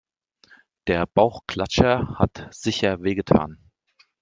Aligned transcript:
Der 0.87 1.05
Bauchklatscher 1.05 2.15
hat 2.17 2.47
sicher 2.49 3.03
wehgetan. 3.03 3.59